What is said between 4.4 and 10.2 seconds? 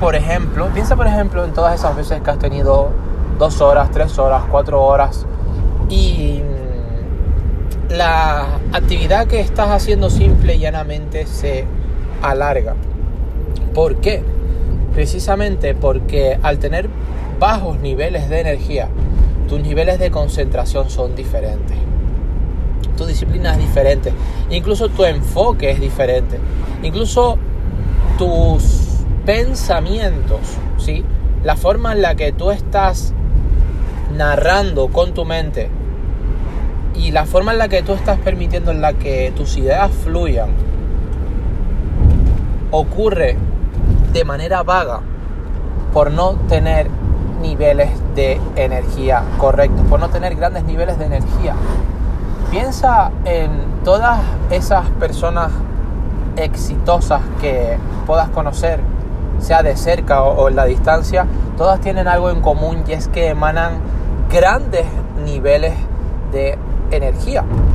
cuatro horas y mm, la actividad que estás haciendo